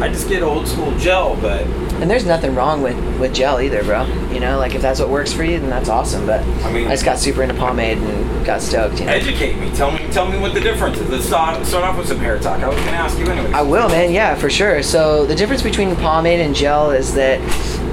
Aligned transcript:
I 0.00 0.08
just 0.08 0.28
get 0.28 0.42
old 0.42 0.66
school 0.66 0.96
gel, 0.98 1.36
but 1.36 1.62
And 2.00 2.10
there's 2.10 2.26
nothing 2.26 2.54
wrong 2.54 2.82
with, 2.82 2.96
with 3.20 3.32
gel 3.34 3.60
either, 3.60 3.82
bro. 3.84 4.04
You 4.32 4.40
know, 4.40 4.58
like 4.58 4.74
if 4.74 4.82
that's 4.82 4.98
what 5.00 5.08
works 5.08 5.32
for 5.32 5.44
you, 5.44 5.58
then 5.60 5.70
that's 5.70 5.88
awesome. 5.88 6.26
But 6.26 6.40
I 6.64 6.72
mean- 6.72 6.88
I 6.88 6.90
just 6.90 7.04
got 7.04 7.18
super 7.18 7.42
into 7.42 7.54
pomade 7.54 7.98
and 7.98 8.44
got 8.46 8.60
stoked. 8.60 8.98
You 9.00 9.06
know. 9.06 9.12
educate 9.12 9.56
me. 9.58 9.70
Tell 9.70 9.90
me, 9.90 10.00
tell 10.10 10.28
me 10.30 10.38
what 10.38 10.52
the 10.54 10.60
difference 10.60 10.98
is. 10.98 11.08
Let's 11.08 11.24
start, 11.26 11.64
start 11.64 11.84
off 11.84 11.96
with 11.96 12.08
some 12.08 12.18
hair 12.18 12.38
talk. 12.38 12.60
I 12.60 12.68
was 12.68 12.76
gonna 12.78 12.90
ask 12.92 13.18
you 13.18 13.26
anyway. 13.26 13.52
I 13.52 13.62
will, 13.62 13.88
man. 13.88 14.12
Yeah, 14.12 14.34
for 14.34 14.50
sure. 14.50 14.82
So 14.82 15.24
the 15.24 15.34
difference 15.34 15.62
between 15.62 15.94
pomade 15.96 16.40
and 16.40 16.54
gel 16.54 16.90
is 16.90 17.14
that 17.14 17.40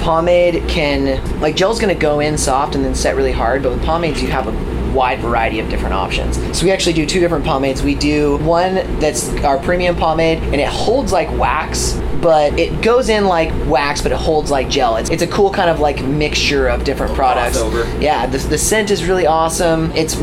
pomade 0.01 0.67
can, 0.67 1.39
like, 1.39 1.55
gel's 1.55 1.79
gonna 1.79 1.93
go 1.95 2.19
in 2.19 2.37
soft 2.37 2.75
and 2.75 2.83
then 2.83 2.95
set 2.95 3.15
really 3.15 3.31
hard, 3.31 3.61
but 3.63 3.71
with 3.71 3.83
pomades 3.83 4.21
you 4.21 4.29
have 4.29 4.47
a 4.47 4.51
wide 4.93 5.19
variety 5.19 5.59
of 5.59 5.69
different 5.69 5.93
options. 5.93 6.37
So 6.57 6.65
we 6.65 6.71
actually 6.71 6.93
do 6.93 7.05
two 7.05 7.19
different 7.19 7.45
pomades. 7.45 7.81
We 7.81 7.95
do 7.95 8.37
one 8.37 8.75
that's 8.99 9.29
our 9.43 9.57
premium 9.57 9.95
pomade, 9.95 10.39
and 10.43 10.55
it 10.55 10.67
holds 10.67 11.11
like 11.11 11.29
wax, 11.37 11.93
but 12.21 12.57
it 12.59 12.81
goes 12.81 13.09
in 13.09 13.25
like 13.25 13.51
wax, 13.67 14.01
but 14.01 14.11
it 14.11 14.17
holds 14.17 14.51
like 14.51 14.69
gel. 14.69 14.97
It's, 14.97 15.09
it's 15.09 15.23
a 15.23 15.27
cool 15.27 15.51
kind 15.51 15.69
of 15.69 15.79
like 15.79 16.03
mixture 16.03 16.67
of 16.67 16.83
different 16.83 17.15
products. 17.15 17.57
crossover. 17.57 18.01
Yeah, 18.01 18.27
the, 18.27 18.37
the 18.37 18.57
scent 18.57 18.91
is 18.91 19.05
really 19.05 19.25
awesome. 19.25 19.91
It's 19.93 20.15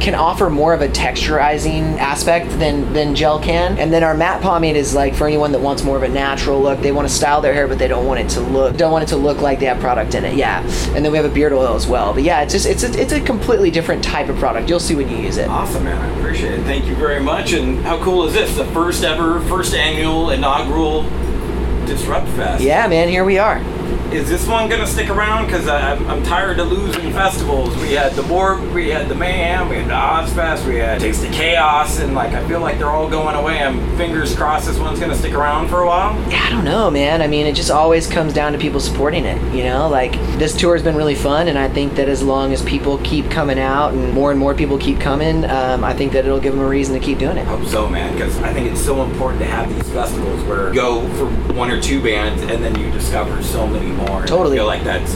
can 0.00 0.14
offer 0.14 0.50
more 0.50 0.74
of 0.74 0.82
a 0.82 0.88
texturizing 0.88 1.98
aspect 1.98 2.50
than 2.58 2.92
than 2.92 3.14
gel 3.14 3.38
can. 3.40 3.78
And 3.78 3.92
then 3.92 4.02
our 4.02 4.14
matte 4.14 4.42
pomade 4.42 4.76
is 4.76 4.94
like 4.94 5.14
for 5.14 5.26
anyone 5.26 5.52
that 5.52 5.60
wants 5.60 5.82
more 5.82 5.96
of 5.96 6.02
a 6.02 6.08
natural 6.08 6.60
look. 6.60 6.80
They 6.80 6.92
want 6.92 7.08
to 7.08 7.14
style 7.14 7.40
their 7.40 7.54
hair, 7.54 7.68
but 7.68 7.78
they 7.78 7.88
don't 7.88 8.06
want 8.06 8.20
it 8.20 8.28
to 8.30 8.40
look 8.40 8.76
don't 8.76 8.92
want 8.92 9.04
it 9.04 9.08
to 9.08 9.16
look 9.16 9.40
like 9.40 9.60
they 9.60 9.66
have 9.66 9.80
product 9.80 10.14
in 10.14 10.24
it. 10.24 10.36
Yeah. 10.36 10.62
And 10.94 11.04
then 11.04 11.12
we 11.12 11.18
have 11.18 11.26
a 11.26 11.34
beard 11.34 11.52
oil 11.52 11.74
as 11.74 11.86
well. 11.86 12.12
But 12.12 12.22
yeah, 12.22 12.42
it's 12.42 12.52
just 12.52 12.66
it's 12.66 12.82
a, 12.82 13.00
it's 13.00 13.12
a 13.12 13.20
completely 13.20 13.70
different 13.70 14.02
type 14.02 14.28
of 14.28 14.36
product. 14.36 14.68
You'll 14.68 14.80
see 14.80 14.94
when 14.94 15.08
you 15.08 15.18
use 15.18 15.36
it. 15.36 15.48
Awesome, 15.48 15.84
man. 15.84 16.00
I 16.00 16.18
appreciate 16.18 16.54
it. 16.54 16.62
Thank 16.64 16.86
you 16.86 16.94
very 16.96 17.20
much. 17.20 17.52
And 17.52 17.84
how 17.84 18.02
cool 18.02 18.26
is 18.26 18.34
this? 18.34 18.56
The 18.56 18.66
first 18.66 19.04
ever, 19.04 19.40
first 19.42 19.74
annual 19.74 20.30
inaugural 20.30 21.02
Disrupt 21.86 22.28
Fest. 22.30 22.62
Yeah, 22.62 22.86
man. 22.88 23.08
Here 23.08 23.24
we 23.24 23.38
are. 23.38 23.62
Is 24.16 24.30
this 24.30 24.46
one 24.48 24.70
gonna 24.70 24.86
stick 24.86 25.10
around? 25.10 25.44
Because 25.44 25.68
I'm, 25.68 26.08
I'm 26.08 26.22
tired 26.22 26.58
of 26.58 26.72
losing 26.72 27.12
festivals. 27.12 27.76
We 27.76 27.92
had 27.92 28.12
the 28.12 28.22
Borg, 28.22 28.62
we 28.72 28.88
had 28.88 29.10
the 29.10 29.14
Mayhem, 29.14 29.68
we 29.68 29.76
had 29.76 29.88
the 29.88 29.92
Ozzfest, 29.92 30.66
we 30.66 30.76
had 30.76 31.00
Taste 31.00 31.20
the 31.20 31.28
Chaos, 31.28 32.00
and 32.00 32.14
like 32.14 32.32
I 32.32 32.48
feel 32.48 32.60
like 32.60 32.78
they're 32.78 32.88
all 32.88 33.10
going 33.10 33.36
away. 33.36 33.62
I'm 33.62 33.78
fingers 33.98 34.34
crossed 34.34 34.68
this 34.68 34.78
one's 34.78 34.98
gonna 34.98 35.14
stick 35.14 35.34
around 35.34 35.68
for 35.68 35.82
a 35.82 35.86
while. 35.86 36.14
Yeah, 36.30 36.42
I 36.46 36.48
don't 36.48 36.64
know, 36.64 36.90
man. 36.90 37.20
I 37.20 37.26
mean, 37.26 37.44
it 37.44 37.54
just 37.54 37.70
always 37.70 38.06
comes 38.06 38.32
down 38.32 38.52
to 38.52 38.58
people 38.58 38.80
supporting 38.80 39.26
it. 39.26 39.36
You 39.54 39.64
know, 39.64 39.86
like 39.86 40.12
this 40.38 40.56
tour 40.56 40.74
has 40.74 40.82
been 40.82 40.96
really 40.96 41.14
fun, 41.14 41.48
and 41.48 41.58
I 41.58 41.68
think 41.68 41.94
that 41.96 42.08
as 42.08 42.22
long 42.22 42.54
as 42.54 42.62
people 42.62 42.96
keep 43.04 43.30
coming 43.30 43.58
out 43.58 43.92
and 43.92 44.14
more 44.14 44.30
and 44.30 44.40
more 44.40 44.54
people 44.54 44.78
keep 44.78 44.98
coming, 44.98 45.44
um, 45.44 45.84
I 45.84 45.92
think 45.92 46.12
that 46.14 46.24
it'll 46.24 46.40
give 46.40 46.54
them 46.54 46.64
a 46.64 46.68
reason 46.68 46.94
to 46.94 47.00
keep 47.00 47.18
doing 47.18 47.36
it. 47.36 47.42
I 47.42 47.56
Hope 47.56 47.66
so, 47.66 47.86
man. 47.86 48.14
Because 48.14 48.38
I 48.38 48.50
think 48.54 48.72
it's 48.72 48.82
so 48.82 49.02
important 49.02 49.40
to 49.40 49.46
have 49.46 49.68
these 49.74 49.90
festivals 49.90 50.42
where 50.44 50.68
you 50.68 50.74
go 50.74 51.06
for 51.16 51.26
one 51.52 51.70
or 51.70 51.82
two 51.82 52.02
bands 52.02 52.42
and 52.44 52.64
then 52.64 52.80
you 52.80 52.90
discover 52.92 53.42
so 53.42 53.66
many 53.66 53.88
more. 53.88 54.05
And 54.08 54.28
Totally. 54.28 54.56
I 54.56 54.60
feel 54.60 54.66
like 54.66 54.84
that's 54.84 55.14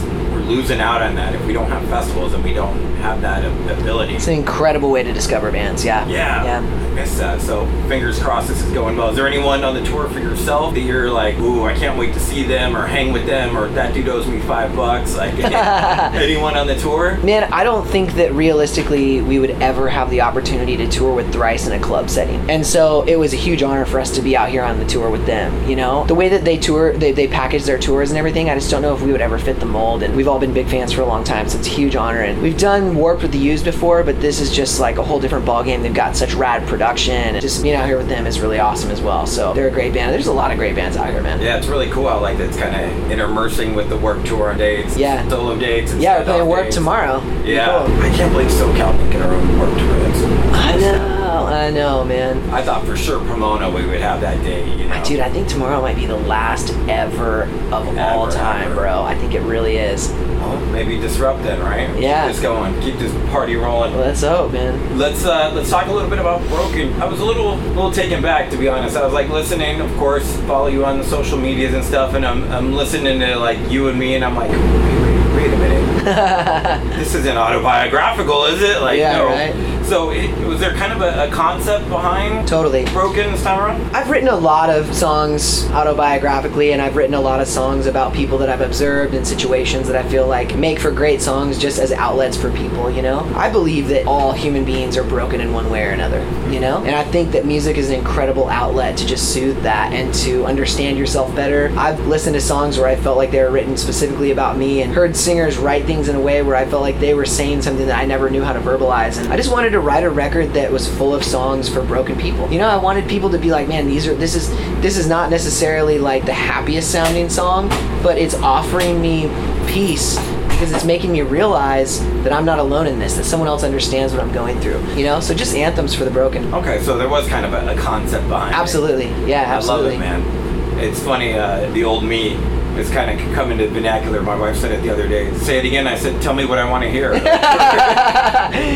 losing 0.51 0.79
out 0.79 1.01
on 1.01 1.15
that 1.15 1.33
if 1.33 1.45
we 1.45 1.53
don't 1.53 1.69
have 1.69 1.83
festivals 1.89 2.33
and 2.33 2.43
we 2.43 2.53
don't 2.53 2.77
have 2.95 3.21
that 3.21 3.43
ability. 3.79 4.15
It's 4.15 4.27
an 4.27 4.33
incredible 4.35 4.91
way 4.91 5.01
to 5.03 5.13
discover 5.13 5.51
bands. 5.51 5.83
Yeah. 5.85 6.07
Yeah, 6.07 6.43
Yeah. 6.43 6.57
I 6.91 6.93
miss 6.93 7.17
that. 7.17 7.37
Uh, 7.37 7.39
so 7.39 7.65
fingers 7.87 8.19
crossed 8.21 8.49
this 8.49 8.61
is 8.61 8.71
going 8.73 8.97
well. 8.97 9.09
Is 9.09 9.15
there 9.15 9.27
anyone 9.27 9.63
on 9.63 9.73
the 9.73 9.83
tour 9.85 10.09
for 10.09 10.19
yourself 10.19 10.73
that 10.73 10.81
you're 10.81 11.09
like, 11.09 11.37
ooh, 11.39 11.63
I 11.63 11.73
can't 11.73 11.97
wait 11.97 12.13
to 12.15 12.19
see 12.19 12.43
them 12.43 12.75
or 12.75 12.85
hang 12.85 13.13
with 13.13 13.25
them 13.25 13.57
or 13.57 13.69
that 13.69 13.93
dude 13.93 14.09
owes 14.09 14.27
me 14.27 14.41
five 14.41 14.75
bucks? 14.75 15.15
Like 15.15 15.33
anyone 15.39 16.57
on 16.57 16.67
the 16.67 16.75
tour? 16.75 17.17
Man, 17.19 17.51
I 17.53 17.63
don't 17.63 17.87
think 17.87 18.13
that 18.15 18.33
realistically 18.33 19.21
we 19.21 19.39
would 19.39 19.51
ever 19.61 19.87
have 19.87 20.09
the 20.09 20.21
opportunity 20.21 20.75
to 20.77 20.87
tour 20.89 21.13
with 21.15 21.31
Thrice 21.31 21.65
in 21.65 21.73
a 21.73 21.79
club 21.79 22.09
setting. 22.09 22.49
And 22.49 22.65
so 22.65 23.03
it 23.07 23.15
was 23.15 23.33
a 23.33 23.37
huge 23.37 23.63
honor 23.63 23.85
for 23.85 23.99
us 23.99 24.13
to 24.15 24.21
be 24.21 24.35
out 24.35 24.49
here 24.49 24.63
on 24.63 24.77
the 24.79 24.85
tour 24.85 25.09
with 25.09 25.25
them, 25.25 25.69
you 25.69 25.75
know? 25.77 26.03
The 26.05 26.15
way 26.15 26.27
that 26.29 26.43
they 26.43 26.57
tour, 26.57 26.91
they, 26.93 27.13
they 27.13 27.27
package 27.27 27.63
their 27.63 27.79
tours 27.79 28.09
and 28.11 28.17
everything, 28.17 28.49
I 28.49 28.55
just 28.55 28.69
don't 28.69 28.81
know 28.81 28.93
if 28.93 29.01
we 29.01 29.11
would 29.13 29.21
ever 29.21 29.39
fit 29.39 29.59
the 29.61 29.65
mold. 29.65 30.03
And 30.03 30.13
we've 30.15 30.27
all 30.27 30.39
been 30.41 30.53
big 30.53 30.67
fans 30.67 30.91
for 30.91 31.01
a 31.01 31.05
long 31.05 31.23
time, 31.23 31.47
so 31.47 31.57
it's 31.57 31.67
a 31.67 31.71
huge 31.71 31.95
honor. 31.95 32.21
And 32.21 32.41
we've 32.41 32.57
done 32.57 32.95
Warped 32.95 33.21
with 33.21 33.31
the 33.31 33.37
Used 33.37 33.63
before, 33.63 34.03
but 34.03 34.19
this 34.19 34.41
is 34.41 34.51
just 34.51 34.79
like 34.79 34.97
a 34.97 35.03
whole 35.03 35.19
different 35.19 35.45
ballgame. 35.45 35.81
They've 35.83 35.93
got 35.93 36.17
such 36.17 36.33
rad 36.33 36.67
production. 36.67 37.13
And 37.15 37.41
just 37.41 37.61
being 37.63 37.75
out 37.75 37.85
here 37.85 37.97
with 37.97 38.09
them 38.09 38.25
is 38.27 38.39
really 38.41 38.59
awesome 38.59 38.91
as 38.91 38.99
well. 39.01 39.25
So 39.25 39.53
they're 39.53 39.67
a 39.69 39.71
great 39.71 39.93
band. 39.93 40.11
There's 40.13 40.27
a 40.27 40.33
lot 40.33 40.51
of 40.51 40.57
great 40.57 40.75
bands 40.75 40.97
out 40.97 41.09
here, 41.09 41.21
man. 41.21 41.39
Yeah, 41.39 41.57
it's 41.57 41.67
really 41.67 41.89
cool. 41.91 42.07
I 42.07 42.15
like 42.15 42.37
that 42.39 42.49
it's 42.49 42.57
kind 42.57 42.75
of 42.75 42.89
intermersing 43.11 43.75
with 43.75 43.89
the 43.89 43.97
Warped 43.97 44.25
tour 44.25 44.49
on 44.51 44.57
dates, 44.57 44.97
Yeah. 44.97 45.25
solo 45.29 45.57
dates. 45.57 45.91
And 45.93 46.01
Yeah, 46.01 46.13
we're 46.13 46.17
send-off 46.17 46.35
playing 46.35 46.47
Warped 46.47 46.71
tomorrow. 46.73 47.23
Yeah, 47.45 47.85
Cool. 47.85 48.01
I 48.01 48.09
can't 48.15 48.31
believe 48.33 48.49
SoCal 48.49 48.91
didn't 48.97 49.11
get 49.11 49.21
our 49.21 49.33
own 49.33 49.57
Warped 49.59 49.77
tour. 49.77 49.99
That's 49.99 50.23
I 50.55 50.75
know, 50.77 51.20
I 51.31 51.69
know, 51.71 52.03
man. 52.03 52.49
I 52.51 52.61
thought 52.61 52.85
for 52.85 52.95
sure 52.97 53.19
Pomona 53.19 53.69
we 53.69 53.85
would 53.85 54.01
have 54.01 54.21
that 54.21 54.41
day. 54.43 54.69
You 54.77 54.87
know, 54.87 55.03
Dude, 55.03 55.19
I 55.19 55.29
think 55.29 55.47
tomorrow 55.47 55.81
might 55.81 55.95
be 55.95 56.05
the 56.05 56.15
last 56.17 56.71
ever 56.89 57.43
of 57.71 57.97
all 57.97 58.29
time, 58.29 58.67
ever. 58.71 58.75
bro. 58.81 59.01
I 59.03 59.15
think 59.15 59.33
it 59.33 59.41
really 59.41 59.77
is. 59.77 60.09
Well, 60.09 60.59
maybe 60.67 60.97
disrupt 60.99 61.43
then, 61.43 61.59
right? 61.61 61.87
Yeah. 61.99 62.25
Keep 62.25 62.33
this 62.35 62.41
going. 62.41 62.81
Keep 62.81 62.97
this 62.97 63.13
party 63.31 63.55
rolling. 63.55 63.95
Let's 63.95 64.21
hope, 64.21 64.51
man. 64.53 64.97
Let's 64.97 65.23
uh, 65.25 65.51
let's 65.53 65.69
talk 65.69 65.87
a 65.87 65.91
little 65.91 66.09
bit 66.09 66.19
about 66.19 66.41
Broken. 66.47 66.93
I 67.01 67.05
was 67.05 67.19
a 67.19 67.25
little 67.25 67.55
little 67.57 67.91
taken 67.91 68.21
back 68.21 68.49
to 68.51 68.57
be 68.57 68.67
honest. 68.67 68.97
I 68.97 69.03
was 69.05 69.13
like 69.13 69.29
listening, 69.29 69.79
of 69.81 69.95
course, 69.97 70.35
follow 70.41 70.67
you 70.67 70.83
on 70.85 70.97
the 70.97 71.03
social 71.05 71.37
medias 71.37 71.73
and 71.73 71.83
stuff, 71.83 72.13
and 72.15 72.25
I'm 72.25 72.43
I'm 72.51 72.73
listening 72.73 73.19
to 73.19 73.35
like 73.37 73.57
you 73.71 73.87
and 73.89 73.97
me, 73.99 74.15
and 74.15 74.25
I'm 74.25 74.35
like, 74.35 74.49
wait, 74.49 74.59
wait, 74.59 75.35
wait 75.35 75.53
a 75.53 75.57
minute, 75.57 76.95
this 76.97 77.13
isn't 77.13 77.37
autobiographical, 77.37 78.45
is 78.45 78.61
it? 78.63 78.81
Like, 78.81 78.97
Yeah, 78.97 79.17
no. 79.17 79.25
right. 79.27 79.80
So, 79.91 80.11
it, 80.11 80.47
was 80.47 80.61
there 80.61 80.73
kind 80.75 80.93
of 80.93 81.01
a, 81.01 81.27
a 81.27 81.31
concept 81.31 81.89
behind 81.89 82.47
Totally. 82.47 82.85
Broken 82.93 83.29
this 83.29 83.43
time 83.43 83.59
around? 83.59 83.93
I've 83.93 84.09
written 84.09 84.29
a 84.29 84.35
lot 84.37 84.69
of 84.69 84.95
songs 84.95 85.65
autobiographically, 85.65 86.71
and 86.71 86.81
I've 86.81 86.95
written 86.95 87.13
a 87.13 87.19
lot 87.19 87.41
of 87.41 87.47
songs 87.49 87.87
about 87.87 88.13
people 88.13 88.37
that 88.37 88.47
I've 88.47 88.61
observed 88.61 89.15
and 89.15 89.27
situations 89.27 89.89
that 89.89 89.97
I 89.97 90.07
feel 90.07 90.25
like 90.25 90.55
make 90.55 90.79
for 90.79 90.91
great 90.91 91.21
songs 91.21 91.57
just 91.57 91.77
as 91.77 91.91
outlets 91.91 92.37
for 92.37 92.49
people, 92.51 92.89
you 92.89 93.01
know? 93.01 93.29
I 93.35 93.49
believe 93.49 93.89
that 93.89 94.07
all 94.07 94.31
human 94.31 94.63
beings 94.63 94.95
are 94.95 95.03
broken 95.03 95.41
in 95.41 95.51
one 95.51 95.69
way 95.69 95.85
or 95.85 95.89
another, 95.89 96.21
you 96.49 96.61
know? 96.61 96.77
And 96.85 96.95
I 96.95 97.03
think 97.03 97.31
that 97.31 97.45
music 97.45 97.75
is 97.75 97.89
an 97.89 97.95
incredible 97.95 98.47
outlet 98.47 98.97
to 98.99 99.05
just 99.05 99.33
soothe 99.33 99.61
that 99.63 99.91
and 99.91 100.13
to 100.13 100.45
understand 100.45 100.97
yourself 100.97 101.35
better. 101.35 101.69
I've 101.77 101.99
listened 102.07 102.35
to 102.35 102.41
songs 102.41 102.77
where 102.77 102.87
I 102.87 102.95
felt 102.95 103.17
like 103.17 103.31
they 103.31 103.43
were 103.43 103.51
written 103.51 103.75
specifically 103.75 104.31
about 104.31 104.57
me 104.57 104.83
and 104.83 104.93
heard 104.93 105.17
singers 105.17 105.57
write 105.57 105.83
things 105.83 106.07
in 106.07 106.15
a 106.15 106.21
way 106.21 106.41
where 106.43 106.55
I 106.55 106.63
felt 106.63 106.81
like 106.81 106.97
they 107.01 107.13
were 107.13 107.25
saying 107.25 107.63
something 107.63 107.87
that 107.87 107.99
I 107.99 108.05
never 108.05 108.29
knew 108.29 108.41
how 108.41 108.53
to 108.53 108.61
verbalize. 108.61 109.17
And 109.21 109.33
I 109.33 109.35
just 109.35 109.51
wanted 109.51 109.71
to 109.71 109.80
write 109.81 110.03
a 110.03 110.09
record 110.09 110.53
that 110.53 110.71
was 110.71 110.87
full 110.97 111.13
of 111.13 111.23
songs 111.23 111.67
for 111.67 111.83
broken 111.83 112.17
people. 112.17 112.51
You 112.51 112.59
know, 112.59 112.67
I 112.67 112.77
wanted 112.77 113.09
people 113.09 113.29
to 113.31 113.37
be 113.37 113.51
like, 113.51 113.67
man, 113.67 113.87
these 113.87 114.07
are 114.07 114.13
this 114.13 114.35
is 114.35 114.49
this 114.81 114.97
is 114.97 115.07
not 115.07 115.29
necessarily 115.29 115.99
like 115.99 116.25
the 116.25 116.33
happiest 116.33 116.91
sounding 116.91 117.29
song, 117.29 117.69
but 118.01 118.17
it's 118.17 118.35
offering 118.35 119.01
me 119.01 119.29
peace 119.67 120.17
because 120.61 120.71
it's 120.73 120.85
making 120.85 121.11
me 121.11 121.21
realize 121.23 121.99
that 122.23 122.31
I'm 122.31 122.45
not 122.45 122.59
alone 122.59 122.85
in 122.85 122.99
this, 122.99 123.15
that 123.15 123.23
someone 123.23 123.47
else 123.47 123.63
understands 123.63 124.13
what 124.13 124.21
I'm 124.21 124.31
going 124.31 124.59
through. 124.59 124.79
You 124.93 125.05
know, 125.05 125.19
so 125.19 125.33
just 125.33 125.55
anthems 125.55 125.95
for 125.95 126.05
the 126.05 126.11
broken. 126.11 126.53
Okay, 126.53 126.79
so 126.83 126.99
there 126.99 127.09
was 127.09 127.27
kind 127.27 127.47
of 127.47 127.53
a, 127.53 127.73
a 127.73 127.75
concept 127.75 128.27
behind 128.27 128.53
it. 128.53 128.57
Absolutely, 128.57 129.07
yeah, 129.27 129.41
absolutely. 129.41 129.97
I 129.97 130.11
love 130.11 130.23
it, 130.23 130.29
man. 130.29 130.79
It's 130.79 131.01
funny, 131.01 131.33
uh, 131.33 131.67
the 131.71 131.83
old 131.83 132.03
me 132.03 132.35
is 132.77 132.89
kind 132.89 133.19
of 133.19 133.33
coming 133.33 133.57
to 133.57 133.67
the 133.67 133.73
vernacular. 133.73 134.21
My 134.21 134.35
wife 134.35 134.57
said 134.57 134.71
it 134.71 134.81
the 134.81 134.89
other 134.89 135.07
day. 135.07 135.33
Say 135.37 135.59
it 135.59 135.65
again. 135.65 135.87
I 135.87 135.95
said, 135.95 136.21
"Tell 136.21 136.33
me 136.33 136.45
what 136.45 136.57
I 136.57 136.69
want 136.69 136.83
to 136.83 136.89
hear." 136.89 137.11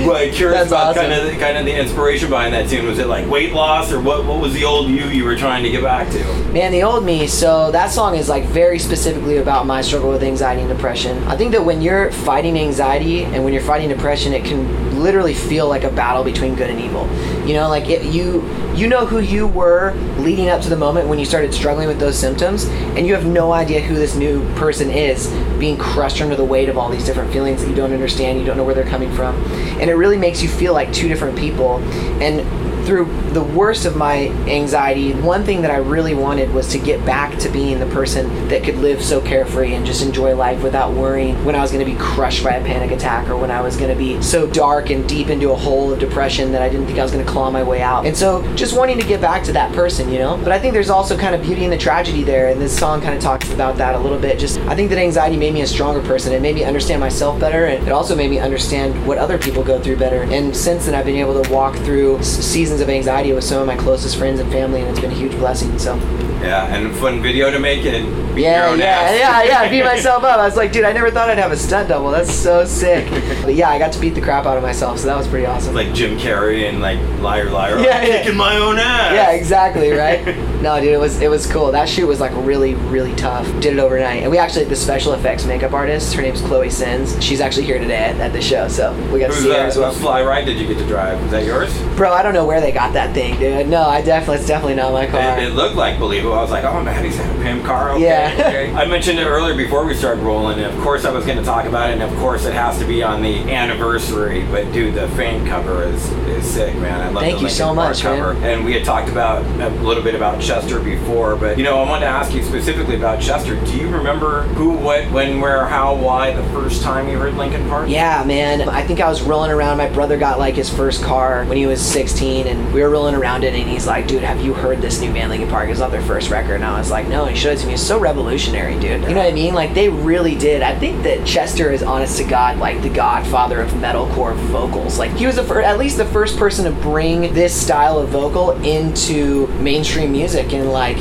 well, 0.07 0.31
curious 0.33 0.38
That's 0.38 0.67
about 0.67 0.97
awesome. 0.97 1.09
kind 1.09 1.13
of 1.13 1.25
the, 1.25 1.38
kind 1.38 1.57
of 1.57 1.66
the 1.66 1.73
inspiration 1.73 2.29
behind 2.29 2.53
that 2.53 2.69
tune. 2.69 2.85
Was 2.85 3.00
it 3.00 3.07
like 3.07 3.29
weight 3.29 3.53
loss, 3.53 3.91
or 3.91 4.00
what? 4.01 4.25
What 4.25 4.41
was 4.41 4.53
the 4.53 4.63
old 4.66 4.89
you 4.89 5.06
you 5.06 5.23
were 5.23 5.35
trying 5.35 5.63
to 5.63 5.69
get 5.69 5.83
back 5.83 6.09
to? 6.11 6.23
Man, 6.51 6.72
the 6.72 6.83
old 6.83 7.03
me. 7.03 7.28
So 7.28 7.72
that 7.72 7.91
song 7.91 8.16
is 8.16 8.29
like 8.29 8.45
very 8.45 8.79
specifically 8.79 9.38
about 9.38 9.66
my 9.66 9.81
struggle 9.81 10.09
with 10.09 10.23
anxiety 10.23 10.62
and 10.62 10.69
depression. 10.69 11.23
I 11.25 11.35
think 11.38 11.51
that 11.51 11.63
when 11.63 11.81
you're 11.81 12.12
fighting 12.12 12.57
anxiety 12.57 13.23
and 13.23 13.44
when 13.44 13.53
you're 13.53 13.63
fighting 13.63 13.89
depression, 13.89 14.33
it 14.33 14.45
can 14.45 14.85
literally 15.01 15.33
feel 15.33 15.67
like 15.67 15.83
a 15.83 15.91
battle 15.91 16.23
between 16.23 16.56
good 16.56 16.69
and 16.69 16.79
evil. 16.79 17.07
You 17.45 17.53
know, 17.53 17.69
like 17.69 17.89
it, 17.89 18.03
you 18.03 18.44
you 18.75 18.88
know 18.88 19.06
who 19.06 19.19
you 19.19 19.47
were 19.47 19.94
leading 20.17 20.50
up 20.50 20.62
to 20.62 20.69
the 20.69 20.75
moment 20.75 21.07
when 21.07 21.19
you 21.19 21.25
started 21.25 21.53
struggling 21.53 21.88
with 21.88 22.00
those 22.00 22.17
symptoms, 22.17 22.66
and 22.66 23.06
you 23.07 23.13
have 23.13 23.25
no 23.25 23.53
idea 23.53 23.80
who 23.85 23.95
this 23.95 24.15
new 24.15 24.43
person 24.55 24.89
is, 24.89 25.27
being 25.59 25.77
crushed 25.77 26.21
under 26.21 26.35
the 26.35 26.43
weight 26.43 26.69
of 26.69 26.77
all 26.77 26.89
these 26.89 27.05
different 27.05 27.31
feelings 27.31 27.61
that 27.61 27.69
you 27.69 27.75
don't 27.75 27.93
understand, 27.93 28.39
you 28.39 28.45
don't 28.45 28.57
know 28.57 28.63
where 28.63 28.75
they're 28.75 28.85
coming 28.85 29.11
from, 29.13 29.35
and 29.79 29.89
it 29.89 29.93
really 29.93 30.17
makes 30.17 30.41
you 30.41 30.49
feel 30.49 30.73
like 30.73 30.91
two 30.91 31.07
different 31.07 31.37
people. 31.37 31.79
And 32.21 32.41
through 32.85 33.05
the 33.31 33.43
worst 33.43 33.85
of 33.85 33.95
my 33.95 34.27
anxiety, 34.47 35.13
one 35.13 35.43
thing 35.43 35.61
that 35.63 35.71
I 35.71 35.77
really 35.77 36.13
wanted 36.13 36.53
was 36.53 36.67
to 36.69 36.79
get 36.79 37.03
back 37.05 37.37
to 37.39 37.49
being 37.49 37.79
the 37.79 37.87
person 37.87 38.47
that 38.49 38.63
could 38.63 38.75
live 38.75 39.03
so 39.03 39.21
carefree 39.21 39.73
and 39.73 39.85
just 39.85 40.01
enjoy 40.01 40.35
life 40.35 40.61
without 40.63 40.93
worrying 40.93 41.43
when 41.43 41.55
I 41.55 41.61
was 41.61 41.71
going 41.71 41.85
to 41.85 41.91
be 41.91 41.97
crushed 41.97 42.43
by 42.43 42.51
a 42.51 42.63
panic 42.63 42.91
attack 42.91 43.27
or 43.29 43.37
when 43.37 43.51
I 43.51 43.61
was 43.61 43.75
going 43.75 43.89
to 43.89 43.97
be 43.97 44.21
so 44.21 44.47
dark 44.47 44.89
and 44.89 45.07
deep 45.07 45.29
into 45.29 45.51
a 45.51 45.55
hole 45.55 45.91
of 45.91 45.99
depression 45.99 46.51
that 46.51 46.61
I 46.61 46.69
didn't 46.69 46.85
think 46.85 46.99
I 46.99 47.03
was 47.03 47.11
going 47.11 47.25
to 47.25 47.31
claw 47.31 47.49
my 47.49 47.63
way 47.63 47.81
out. 47.81 48.05
And 48.05 48.15
so 48.15 48.41
just 48.55 48.77
wanting 48.77 48.99
to 48.99 49.07
get 49.07 49.21
back 49.21 49.43
to 49.45 49.53
that 49.53 49.73
person, 49.73 50.09
you 50.11 50.19
know? 50.19 50.37
But 50.37 50.51
I 50.51 50.59
think 50.59 50.73
there's 50.73 50.89
also 50.89 51.17
kind 51.17 51.33
of 51.33 51.41
beauty 51.41 51.63
in 51.63 51.71
the 51.71 51.77
tragedy 51.77 52.23
there, 52.23 52.49
and 52.49 52.61
this 52.61 52.77
song 52.77 53.01
kind 53.01 53.15
of 53.15 53.21
talks 53.21 53.51
about 53.51 53.77
that 53.77 53.95
a 53.95 53.99
little 53.99 54.19
bit. 54.19 54.39
Just, 54.39 54.59
I 54.61 54.75
think 54.75 54.89
that 54.89 54.99
anxiety 54.99 55.37
made 55.37 55.53
me 55.53 55.61
a 55.61 55.67
stronger 55.67 56.01
person. 56.01 56.33
It 56.33 56.41
made 56.41 56.55
me 56.55 56.63
understand 56.63 56.99
myself 56.99 57.39
better, 57.39 57.65
and 57.65 57.85
it 57.87 57.91
also 57.91 58.15
made 58.15 58.29
me 58.29 58.39
understand 58.39 59.05
what 59.07 59.17
other 59.17 59.37
people 59.37 59.63
go 59.63 59.81
through 59.81 59.97
better. 59.97 60.23
And 60.23 60.55
since 60.55 60.85
then, 60.85 60.95
I've 60.95 61.05
been 61.05 61.15
able 61.15 61.41
to 61.41 61.49
walk 61.51 61.75
through 61.77 62.21
seasons 62.23 62.75
seasons 62.75 62.89
of 62.89 62.94
anxiety 62.94 63.31
with 63.31 63.44
some 63.44 63.62
of 63.62 63.68
my 63.68 63.77
closest 63.77 64.18
friends 64.18 64.39
and 64.39 64.51
family, 64.51 64.81
and 64.81 64.89
it's 64.89 65.00
been 65.00 65.12
a 65.12 65.16
huge 65.16 65.31
blessing. 65.33 65.77
So 65.80 65.95
Yeah, 66.42 66.66
and 66.75 66.88
a 66.88 66.94
fun 66.95 67.22
video 67.22 67.50
to 67.50 67.60
make 67.60 67.86
it. 67.86 68.04
Beat 68.36 68.42
your 68.42 68.51
yeah, 68.51 68.69
own 68.69 68.80
yeah, 68.80 68.86
ass. 68.86 69.18
yeah, 69.18 69.63
yeah. 69.63 69.69
Beat 69.69 69.83
myself 69.94 70.24
up. 70.25 70.38
I 70.38 70.45
was 70.45 70.57
like, 70.57 70.74
dude, 70.74 70.83
I 70.83 70.92
never 70.92 71.10
thought 71.10 71.30
I'd 71.30 71.38
have 71.38 71.54
a 71.54 71.57
stunt 71.57 71.88
double. 71.88 72.12
That's 72.12 72.33
so 72.33 72.66
sick. 72.66 73.10
But 73.42 73.56
yeah, 73.56 73.69
I 73.69 73.80
got 73.80 73.94
to 73.94 74.00
beat 74.00 74.13
the 74.13 74.19
crap 74.22 74.45
out 74.45 74.57
of 74.57 74.63
myself, 74.63 75.00
so 75.00 75.07
that 75.07 75.16
was 75.16 75.25
pretty 75.27 75.45
awesome. 75.45 75.74
like 75.74 75.94
Jim 75.94 76.18
Carrey 76.19 76.68
and 76.68 76.81
like 76.81 77.00
Liar 77.22 77.50
Liar. 77.50 77.80
Yeah, 77.80 77.98
I'm 78.00 78.07
yeah. 78.07 78.18
kicking 78.24 78.36
my 78.38 78.57
own 78.57 78.78
ass. 78.78 79.13
Yeah, 79.13 79.31
exactly, 79.31 79.92
right? 79.92 80.25
no, 80.62 80.78
dude, 80.81 80.89
it 80.92 81.00
was 81.00 81.21
it 81.21 81.30
was 81.30 81.48
cool. 81.48 81.71
That 81.71 81.88
shoot 81.88 82.07
was 82.07 82.19
like 82.19 82.33
really, 82.36 82.74
really 82.75 83.16
tough. 83.16 83.45
Did 83.62 83.74
it 83.74 83.80
overnight. 83.80 84.24
And 84.24 84.30
we 84.31 84.38
actually 84.38 84.66
the 84.66 84.75
special 84.75 85.13
effects 85.13 85.45
makeup 85.45 85.71
artist, 85.71 86.13
her 86.16 86.21
name's 86.21 86.42
Chloe 86.42 86.69
Sins. 86.69 87.16
She's 87.24 87.39
actually 87.39 87.66
here 87.68 87.80
today 87.80 87.95
at, 88.12 88.18
at 88.18 88.33
the 88.33 88.42
show, 88.42 88.68
so 88.68 88.92
we 89.13 89.19
got 89.21 89.28
to 89.28 89.33
Who's 89.33 89.44
see 89.44 89.50
her 89.50 89.56
that? 89.56 89.68
as 89.68 89.78
well. 89.78 89.94
Fly 89.94 90.21
ride 90.24 90.45
did 90.45 90.60
you 90.60 90.68
get 90.68 90.78
to 90.80 90.86
drive? 90.88 91.21
Was 91.21 91.31
that 91.31 91.45
yours? 91.45 91.71
Bro, 91.95 92.12
I 92.12 92.21
don't 92.21 92.33
know 92.33 92.45
where 92.45 92.60
they 92.65 92.71
got 92.71 92.94
that 92.94 93.13
thing, 93.13 93.38
dude. 93.39 93.67
No, 93.67 93.83
I 93.83 94.01
definitely 94.01 94.38
it's 94.38 94.47
definitely 94.47 94.73
not 94.75 94.91
my 94.91 95.06
car. 95.06 95.38
It, 95.38 95.50
it 95.50 95.53
looked 95.53 95.75
like 95.75 96.00
believable. 96.00 96.33
I 96.33 96.41
was 96.41 96.50
like, 96.50 96.63
oh 96.63 96.81
man, 96.81 97.03
he's 97.06 97.15
had 97.15 97.29
a 97.35 97.44
Pim 97.44 97.63
car. 97.63 97.91
Okay, 97.91 98.03
Yeah. 98.06 98.33
okay. 98.33 98.73
I 98.75 98.85
mentioned 98.85 99.19
it 99.19 99.25
earlier 99.27 99.56
before 99.56 99.85
we 99.85 99.94
started 99.94 100.23
rolling, 100.23 100.59
and 100.59 100.73
of 100.75 100.81
course 100.81 101.06
I 101.06 101.12
was 101.12 101.25
going 101.27 101.38
to 101.38 101.44
talk 101.44 101.65
about 101.65 101.91
it, 101.91 101.94
and 101.94 102.01
of 102.01 102.17
course 102.17 102.45
it 102.45 102.53
has 102.53 102.79
to 102.79 102.85
be 102.85 103.03
on 103.03 103.21
the 103.21 103.35
anniversary. 103.53 104.45
But 104.50 104.71
dude, 104.73 104.95
the 104.95 105.07
fan 105.09 105.45
cover 105.45 105.83
is 105.83 106.12
is 106.27 106.44
sick, 106.44 106.73
man. 106.77 107.01
I 107.01 107.09
love 107.09 107.21
Thank 107.21 107.38
the 107.38 107.44
you 107.44 107.50
so 107.50 107.73
much, 107.73 108.03
man. 108.03 108.35
And 108.44 108.65
we 108.65 108.73
had 108.73 108.83
talked 108.83 109.09
about 109.09 109.44
a 109.61 109.69
little 109.81 110.03
bit 110.03 110.15
about 110.15 110.41
Chester 110.41 110.79
before, 110.79 111.35
but 111.35 111.57
you 111.57 111.63
know, 111.63 111.77
I 111.79 111.88
wanted 111.88 112.06
to 112.06 112.11
ask 112.11 112.33
you 112.33 112.44
specifically 112.44 112.95
about 112.95 113.21
Chester. 113.21 113.63
Do 113.63 113.77
you 113.77 113.89
remember 113.89 114.41
who, 114.56 114.71
what, 114.71 115.09
when, 115.11 115.39
where, 115.39 115.65
how, 115.65 115.95
why 115.95 116.31
the 116.31 116.44
first 116.50 116.81
time 116.81 117.07
you 117.09 117.18
heard 117.19 117.35
Linkin 117.35 117.68
Park? 117.69 117.89
Yeah, 117.89 118.23
man. 118.25 118.68
I 118.68 118.85
think 118.85 119.01
I 119.01 119.09
was 119.09 119.21
rolling 119.21 119.51
around. 119.51 119.77
My 119.77 119.89
brother 119.89 120.18
got 120.18 120.39
like 120.39 120.56
his 120.56 120.69
first 120.69 121.03
car 121.03 121.45
when 121.45 121.57
he 121.57 121.68
was 121.68 121.81
16, 121.81 122.47
and 122.47 122.55
we 122.74 122.81
were 122.81 122.90
rolling 122.90 123.16
around 123.16 123.44
it. 123.44 123.54
And 123.54 123.69
he's 123.69 123.88
like, 123.88 124.07
"Dude, 124.07 124.24
have 124.24 124.42
you 124.42 124.54
heard 124.54 124.81
this 124.81 125.00
new 125.00 125.12
band, 125.13 125.30
Linkin 125.30 125.50
Park? 125.50 125.69
It's 125.69 125.80
not 125.80 125.92
their 125.92 126.02
first 126.02 126.30
record." 126.30 126.56
And 126.56 126.66
I 126.66 126.78
was 126.78 126.92
like, 126.92 127.07
"No." 127.07 127.25
And 127.25 127.36
he 127.36 127.42
showed 127.42 127.57
it 127.57 127.62
to 127.62 127.68
me. 127.68 127.74
It's 127.74 127.84
so 127.84 128.00
revolutionary, 128.00 128.74
dude. 128.80 129.02
You 129.04 129.10
know 129.10 129.24
what 129.24 129.28
I 129.28 129.31
mean? 129.31 129.54
Like 129.54 129.74
they 129.74 129.90
really 129.90 130.36
did. 130.36 130.62
I 130.62 130.78
think 130.78 131.04
that 131.04 131.25
Chester 131.25 131.72
is, 131.72 131.84
honest 131.84 132.18
to 132.18 132.24
God, 132.24 132.57
like 132.57 132.81
the 132.81 132.90
godfather 132.90 133.62
of 133.62 133.69
metalcore 133.72 134.36
vocals. 134.36 135.00
Like 135.00 135.12
he 135.12 135.25
was 135.25 135.36
the 135.36 135.46
at 135.63 135.78
least 135.78 135.98
the 135.98 136.06
first 136.06 136.38
person 136.38 136.66
to 136.66 136.72
bring 136.81 137.34
this 137.34 137.60
style 137.60 138.00
of 138.00 138.10
vocal 138.10 138.52
into 138.63 139.48
mainstream 139.60 140.12
music 140.12 140.54
and 140.54 140.72
like 140.72 140.98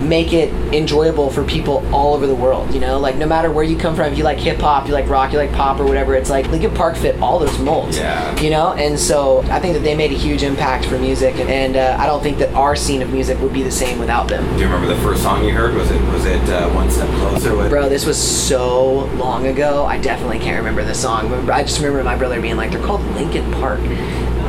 make 0.00 0.32
it 0.32 0.52
enjoyable 0.74 1.30
for 1.30 1.44
people 1.44 1.86
all 1.94 2.14
over 2.14 2.26
the 2.26 2.34
world. 2.34 2.72
You 2.72 2.80
know, 2.80 2.98
like 2.98 3.16
no 3.16 3.26
matter 3.26 3.50
where 3.50 3.64
you 3.64 3.76
come 3.76 3.94
from, 3.94 4.12
if 4.12 4.18
you 4.18 4.24
like 4.24 4.38
hip 4.38 4.58
hop, 4.58 4.86
you 4.86 4.92
like 4.92 5.08
rock, 5.08 5.32
you 5.32 5.38
like 5.38 5.52
pop 5.52 5.80
or 5.80 5.84
whatever, 5.84 6.14
it's 6.14 6.30
like 6.30 6.46
Linkin 6.48 6.74
Park 6.74 6.96
fit 6.96 7.20
all 7.20 7.38
those 7.38 7.58
molds. 7.58 7.98
Yeah. 7.98 8.38
You 8.40 8.50
know, 8.50 8.72
and 8.74 8.98
so 8.98 9.42
I 9.42 9.60
think 9.60 9.74
that 9.74 9.82
they 9.82 9.94
made 9.94 10.10
a 10.10 10.16
huge 10.16 10.42
impact 10.42 10.86
for 10.86 10.98
music, 10.98 11.36
and, 11.36 11.50
and 11.50 11.76
uh, 11.76 11.96
I 11.98 12.06
don't 12.06 12.22
think 12.22 12.38
that 12.38 12.52
our 12.54 12.76
scene 12.76 13.02
of 13.02 13.10
music 13.12 13.38
would 13.40 13.52
be 13.52 13.62
the 13.62 13.70
same 13.70 13.98
without 13.98 14.28
them. 14.28 14.44
Do 14.54 14.60
you 14.60 14.66
remember 14.66 14.92
the 14.92 15.00
first 15.02 15.22
song 15.22 15.44
you 15.44 15.52
heard? 15.52 15.74
Was 15.74 15.90
it 15.90 16.00
was 16.12 16.24
it 16.24 16.48
uh, 16.48 16.70
One 16.70 16.90
Step 16.90 17.08
Closer? 17.08 17.56
With, 17.56 17.70
Bro, 17.70 17.88
this 17.88 18.06
was 18.06 18.20
so 18.20 19.04
long 19.16 19.46
ago. 19.46 19.84
I 19.84 19.98
definitely 19.98 20.38
can't 20.38 20.58
remember 20.58 20.84
the 20.84 20.94
song. 20.94 21.32
I 21.50 21.62
just 21.62 21.78
remember 21.78 22.02
my 22.02 22.16
brother 22.16 22.40
being 22.40 22.56
like, 22.56 22.70
"They're 22.70 22.84
called 22.84 23.02
Linkin 23.14 23.50
Park." 23.52 23.80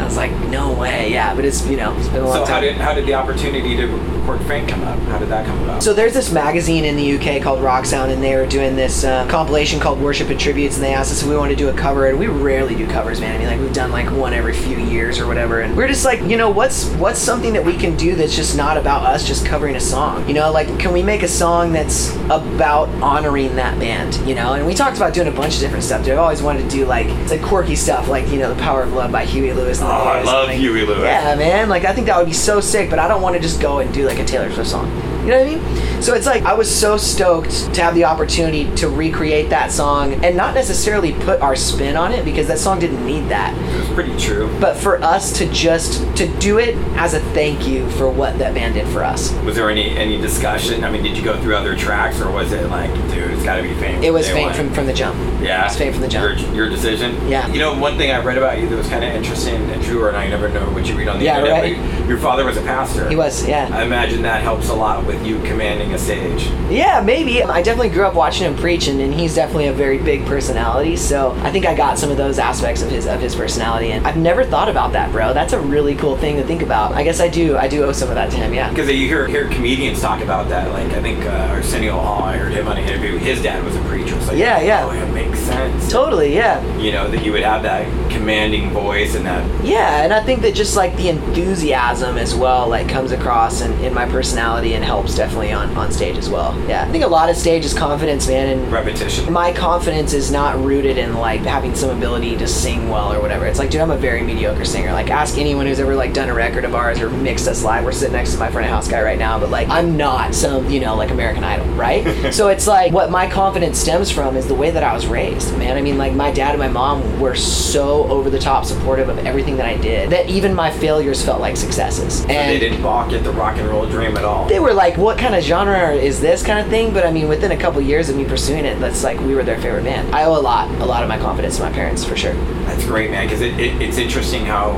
I 0.01 0.05
was 0.05 0.17
like, 0.17 0.31
"No 0.49 0.73
way!" 0.73 1.11
Yeah, 1.11 1.33
but 1.35 1.45
it's 1.45 1.65
you 1.67 1.77
know, 1.77 1.95
it's 1.97 2.07
been 2.09 2.21
a 2.23 2.25
long 2.27 2.33
So 2.35 2.45
time. 2.45 2.53
how 2.53 2.59
did 2.61 2.75
how 2.77 2.93
did 2.93 3.05
the 3.05 3.13
opportunity 3.13 3.75
to 3.77 3.87
record 3.87 4.41
Faint 4.47 4.67
come 4.69 4.81
up? 4.83 4.99
How 5.03 5.17
did 5.17 5.29
that 5.29 5.45
come 5.45 5.61
about? 5.63 5.81
So 5.83 5.93
there's 5.93 6.13
this 6.13 6.31
magazine 6.31 6.85
in 6.85 6.95
the 6.95 7.15
UK 7.17 7.41
called 7.41 7.61
Rock 7.61 7.85
Sound, 7.85 8.11
and 8.11 8.21
they 8.23 8.35
were 8.35 8.45
doing 8.45 8.75
this 8.75 9.03
uh, 9.03 9.27
compilation 9.27 9.79
called 9.79 9.99
Worship 10.01 10.29
and 10.29 10.39
Tributes, 10.39 10.75
and 10.75 10.83
they 10.83 10.93
asked 10.93 11.11
us 11.11 11.21
if 11.23 11.27
we 11.29 11.35
wanted 11.37 11.57
to 11.57 11.63
do 11.63 11.69
a 11.69 11.73
cover, 11.73 12.07
and 12.07 12.19
we 12.19 12.27
rarely 12.27 12.75
do 12.75 12.87
covers, 12.87 13.19
man. 13.21 13.35
I 13.35 13.37
mean, 13.37 13.47
like 13.47 13.59
we've 13.59 13.73
done 13.73 13.91
like 13.91 14.09
one 14.11 14.33
every 14.33 14.53
few 14.53 14.77
years 14.77 15.19
or 15.19 15.27
whatever, 15.27 15.61
and 15.61 15.75
we're 15.77 15.87
just 15.87 16.05
like, 16.05 16.21
you 16.21 16.37
know, 16.37 16.49
what's 16.49 16.85
what's 16.95 17.19
something 17.19 17.53
that 17.53 17.63
we 17.65 17.75
can 17.77 17.95
do 17.97 18.15
that's 18.15 18.35
just 18.35 18.55
not 18.57 18.77
about 18.77 19.05
us 19.05 19.27
just 19.27 19.45
covering 19.45 19.75
a 19.75 19.79
song, 19.79 20.27
you 20.27 20.33
know? 20.33 20.51
Like, 20.51 20.67
can 20.79 20.93
we 20.93 21.01
make 21.03 21.23
a 21.23 21.27
song 21.27 21.71
that's 21.73 22.15
about 22.29 22.89
honoring 23.01 23.55
that 23.55 23.79
band, 23.79 24.15
you 24.27 24.35
know? 24.35 24.53
And 24.53 24.65
we 24.65 24.73
talked 24.73 24.97
about 24.97 25.13
doing 25.13 25.27
a 25.27 25.31
bunch 25.31 25.55
of 25.55 25.61
different 25.61 25.83
stuff. 25.83 26.03
Dude. 26.03 26.13
I've 26.13 26.19
always 26.19 26.41
wanted 26.41 26.63
to 26.63 26.69
do 26.69 26.85
like 26.85 27.07
it's 27.07 27.31
like 27.31 27.41
quirky 27.41 27.75
stuff, 27.75 28.07
like 28.07 28.27
you 28.29 28.39
know, 28.39 28.53
The 28.53 28.61
Power 28.61 28.83
of 28.83 28.93
Love 28.93 29.11
by 29.11 29.25
Huey 29.25 29.53
Lewis. 29.53 29.79
and 29.81 29.87
Oh, 29.93 30.03
I 30.07 30.23
love 30.23 30.49
Huey 30.49 30.85
Lewis. 30.85 31.03
Yeah, 31.03 31.35
man. 31.35 31.67
Like 31.67 31.83
I 31.83 31.93
think 31.93 32.07
that 32.07 32.17
would 32.17 32.27
be 32.27 32.33
so 32.33 32.61
sick, 32.61 32.89
but 32.89 32.97
I 32.97 33.09
don't 33.09 33.21
want 33.21 33.35
to 33.35 33.41
just 33.41 33.59
go 33.59 33.79
and 33.79 33.93
do 33.93 34.07
like 34.07 34.19
a 34.19 34.25
Taylor 34.25 34.49
Swift 34.49 34.69
song. 34.69 34.89
You 35.21 35.27
know 35.27 35.37
what 35.43 35.47
I 35.47 35.55
mean? 35.55 36.01
So 36.01 36.15
it's 36.15 36.25
like 36.25 36.43
I 36.43 36.53
was 36.53 36.73
so 36.73 36.97
stoked 36.97 37.73
to 37.75 37.81
have 37.83 37.93
the 37.93 38.05
opportunity 38.05 38.73
to 38.77 38.89
recreate 38.89 39.49
that 39.51 39.71
song 39.71 40.13
and 40.25 40.35
not 40.35 40.55
necessarily 40.55 41.13
put 41.13 41.39
our 41.41 41.55
spin 41.55 41.95
on 41.95 42.11
it 42.11 42.25
because 42.25 42.47
that 42.47 42.57
song 42.57 42.79
didn't 42.79 43.05
need 43.05 43.29
that. 43.29 43.55
it 43.55 43.79
was 43.79 43.89
pretty 43.89 44.17
true. 44.17 44.49
But 44.59 44.77
for 44.77 44.99
us 45.03 45.31
to 45.37 45.45
just 45.51 46.01
to 46.17 46.27
do 46.39 46.57
it 46.57 46.75
as 46.97 47.13
a 47.13 47.19
thank 47.33 47.67
you 47.67 47.87
for 47.91 48.09
what 48.09 48.39
that 48.39 48.55
band 48.55 48.73
did 48.73 48.87
for 48.87 49.03
us. 49.03 49.31
Was 49.43 49.55
there 49.55 49.69
any 49.69 49.95
any 49.95 50.19
discussion? 50.19 50.83
I 50.83 50.89
mean, 50.91 51.03
did 51.03 51.15
you 51.15 51.23
go 51.23 51.39
through 51.41 51.55
other 51.55 51.75
tracks, 51.75 52.19
or 52.19 52.31
was 52.31 52.51
it 52.51 52.67
like, 52.69 52.91
dude, 53.13 53.29
it's 53.31 53.43
got 53.43 53.57
to 53.57 53.63
be 53.63 53.73
Faint? 53.75 54.03
It 54.03 54.11
was 54.11 54.31
one? 54.33 54.53
from, 54.53 54.73
from 54.73 54.85
the 54.87 54.93
jump. 54.93 55.15
Yeah, 55.41 55.61
It 55.61 55.63
was 55.65 55.77
faint 55.77 55.93
from 55.93 56.01
the 56.01 56.07
jump. 56.07 56.39
Your, 56.39 56.53
your 56.55 56.69
decision. 56.69 57.27
Yeah. 57.29 57.47
You 57.47 57.59
know, 57.59 57.77
one 57.77 57.97
thing 57.97 58.11
I 58.11 58.23
read 58.23 58.37
about 58.39 58.59
you 58.59 58.67
that 58.69 58.75
was 58.75 58.87
kind 58.89 59.03
of 59.03 59.13
interesting 59.13 59.55
and 59.69 59.83
true, 59.83 60.07
and 60.07 60.17
I 60.17 60.27
never 60.27 60.49
know 60.49 60.65
what 60.71 60.87
you 60.87 60.95
read 60.97 61.07
on 61.07 61.19
the 61.19 61.25
Yeah, 61.25 61.37
internet. 61.39 61.63
right. 61.99 62.09
Your 62.09 62.17
father 62.17 62.43
was 62.43 62.57
a 62.57 62.61
pastor. 62.61 63.07
He 63.09 63.15
was, 63.15 63.47
yeah. 63.47 63.69
I 63.71 63.83
imagine 63.83 64.21
that 64.23 64.41
helps 64.41 64.69
a 64.69 64.73
lot 64.75 65.05
with 65.11 65.25
you 65.25 65.39
commanding 65.43 65.93
a 65.93 65.97
stage. 65.97 66.45
Yeah, 66.69 67.01
maybe. 67.01 67.43
I 67.43 67.61
definitely 67.61 67.89
grew 67.89 68.05
up 68.05 68.13
watching 68.13 68.45
him 68.47 68.55
preach, 68.55 68.87
and, 68.87 68.99
and 69.01 69.13
he's 69.13 69.35
definitely 69.35 69.67
a 69.67 69.73
very 69.73 69.97
big 69.97 70.25
personality. 70.25 70.95
So 70.95 71.31
I 71.43 71.51
think 71.51 71.65
I 71.65 71.75
got 71.75 71.99
some 71.99 72.11
of 72.11 72.17
those 72.17 72.39
aspects 72.39 72.81
of 72.81 72.89
his 72.89 73.05
of 73.05 73.19
his 73.19 73.35
personality, 73.35 73.91
and 73.91 74.05
I've 74.05 74.17
never 74.17 74.43
thought 74.43 74.69
about 74.69 74.93
that, 74.93 75.11
bro. 75.11 75.33
That's 75.33 75.53
a 75.53 75.59
really 75.59 75.95
cool 75.95 76.17
thing 76.17 76.37
to 76.37 76.43
think 76.43 76.61
about. 76.61 76.93
I 76.93 77.03
guess 77.03 77.19
I 77.19 77.27
do. 77.27 77.57
I 77.57 77.67
do 77.67 77.83
owe 77.83 77.91
some 77.91 78.09
of 78.09 78.15
that 78.15 78.31
to 78.31 78.37
him. 78.37 78.53
Yeah. 78.53 78.69
Because 78.69 78.89
you 78.89 79.07
hear 79.07 79.27
hear 79.27 79.49
comedians 79.49 80.01
talk 80.01 80.21
about 80.21 80.49
that. 80.49 80.69
Like 80.71 80.91
I 80.93 81.01
think 81.01 81.25
uh, 81.25 81.55
Arsenio 81.55 81.93
Hall, 81.93 82.23
I 82.23 82.37
heard 82.37 82.53
him 82.53 82.67
on 82.67 82.77
an 82.77 82.87
interview. 82.87 83.17
His 83.17 83.41
dad 83.41 83.63
was 83.63 83.75
a 83.75 83.81
preacher. 83.81 84.19
So 84.21 84.33
Yeah, 84.33 84.61
yeah. 84.61 84.85
Oh, 84.85 84.91
it 84.91 85.13
makes 85.13 85.39
sense. 85.39 85.91
Totally. 85.91 86.35
Yeah. 86.35 86.61
You 86.77 86.91
know 86.91 87.09
that 87.09 87.23
you 87.25 87.31
would 87.31 87.43
have 87.43 87.63
that 87.63 87.85
commanding 88.11 88.69
voice 88.69 89.15
and 89.15 89.25
that. 89.25 89.65
Yeah, 89.65 90.03
and 90.03 90.13
I 90.13 90.21
think 90.23 90.41
that 90.41 90.53
just 90.53 90.75
like 90.75 90.95
the 90.95 91.09
enthusiasm 91.09 92.17
as 92.17 92.35
well, 92.35 92.67
like 92.69 92.87
comes 92.87 93.11
across 93.11 93.61
in, 93.61 93.71
in 93.83 93.93
my 93.93 94.05
personality 94.05 94.75
and 94.75 94.83
helps 94.83 95.00
definitely 95.07 95.51
on, 95.51 95.75
on 95.77 95.91
stage 95.91 96.17
as 96.17 96.29
well. 96.29 96.57
Yeah, 96.67 96.83
I 96.83 96.91
think 96.91 97.03
a 97.03 97.07
lot 97.07 97.29
of 97.29 97.35
stage 97.35 97.65
is 97.65 97.73
confidence, 97.73 98.27
man, 98.27 98.57
and 98.59 98.71
Repetition. 98.71 99.31
my 99.31 99.51
confidence 99.51 100.13
is 100.13 100.31
not 100.31 100.57
rooted 100.63 100.97
in 100.97 101.15
like 101.15 101.41
having 101.41 101.75
some 101.75 101.89
ability 101.95 102.37
to 102.37 102.47
sing 102.47 102.89
well 102.89 103.13
or 103.13 103.21
whatever. 103.21 103.45
It's 103.45 103.59
like, 103.59 103.69
dude, 103.69 103.81
I'm 103.81 103.91
a 103.91 103.97
very 103.97 104.21
mediocre 104.21 104.65
singer. 104.65 104.91
Like, 104.93 105.09
ask 105.09 105.37
anyone 105.37 105.65
who's 105.65 105.79
ever 105.79 105.95
like 105.95 106.13
done 106.13 106.29
a 106.29 106.33
record 106.33 106.65
of 106.65 106.75
ours 106.75 106.99
or 107.01 107.09
mixed 107.09 107.47
us 107.47 107.63
live. 107.63 107.83
We're 107.83 107.91
sitting 107.91 108.13
next 108.13 108.33
to 108.33 108.39
my 108.39 108.49
front 108.51 108.65
of 108.65 108.71
house 108.71 108.87
guy 108.87 109.01
right 109.01 109.19
now, 109.19 109.39
but 109.39 109.49
like, 109.49 109.67
I'm 109.69 109.97
not 109.97 110.33
some, 110.35 110.69
you 110.69 110.79
know, 110.79 110.95
like 110.95 111.09
American 111.11 111.43
Idol, 111.43 111.65
right? 111.75 112.33
so 112.33 112.47
it's 112.49 112.67
like 112.67 112.91
what 112.91 113.09
my 113.11 113.29
confidence 113.29 113.79
stems 113.79 114.11
from 114.11 114.35
is 114.37 114.47
the 114.47 114.55
way 114.55 114.71
that 114.71 114.83
I 114.83 114.93
was 114.93 115.07
raised, 115.07 115.57
man. 115.57 115.77
I 115.77 115.81
mean, 115.81 115.97
like 115.97 116.13
my 116.13 116.31
dad 116.31 116.51
and 116.51 116.59
my 116.59 116.67
mom 116.67 117.19
were 117.19 117.35
so 117.35 118.03
over 118.09 118.29
the 118.29 118.39
top 118.39 118.65
supportive 118.65 119.09
of 119.09 119.17
everything 119.19 119.57
that 119.57 119.65
I 119.65 119.77
did 119.77 120.09
that 120.11 120.29
even 120.29 120.53
my 120.53 120.71
failures 120.71 121.23
felt 121.23 121.39
like 121.41 121.57
successes. 121.57 122.21
So 122.21 122.27
they 122.27 122.35
And 122.37 122.59
didn't 122.59 122.81
balk 122.81 123.11
at 123.13 123.23
the 123.23 123.31
rock 123.31 123.57
and 123.57 123.67
roll 123.67 123.85
dream 123.87 124.17
at 124.17 124.23
all. 124.25 124.47
they 124.47 124.59
were 124.59 124.73
like, 124.73 124.90
"What 124.97 125.17
kind 125.17 125.35
of 125.35 125.43
genre 125.43 125.93
is 125.93 126.19
this 126.19 126.43
kind 126.43 126.59
of 126.59 126.67
thing?" 126.67 126.93
But 126.93 127.05
I 127.05 127.11
mean, 127.11 127.27
within 127.27 127.51
a 127.51 127.57
couple 127.57 127.81
years 127.81 128.09
of 128.09 128.15
me 128.15 128.25
pursuing 128.25 128.65
it, 128.65 128.79
that's 128.79 129.03
like 129.03 129.19
we 129.19 129.35
were 129.35 129.43
their 129.43 129.59
favorite 129.59 129.83
band. 129.83 130.13
I 130.13 130.23
owe 130.25 130.37
a 130.37 130.41
lot, 130.41 130.69
a 130.81 130.85
lot 130.85 131.03
of 131.03 131.09
my 131.09 131.17
confidence 131.17 131.57
to 131.57 131.63
my 131.63 131.71
parents 131.71 132.03
for 132.03 132.15
sure. 132.15 132.33
That's 132.65 132.85
great, 132.85 133.11
man. 133.11 133.25
Because 133.25 133.41
it, 133.41 133.59
it, 133.59 133.81
it's 133.81 133.97
interesting 133.97 134.45
how 134.45 134.73